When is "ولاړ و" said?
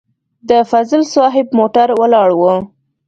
2.01-2.41